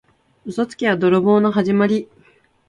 [0.47, 2.09] 嘘つきは泥棒のはじまり。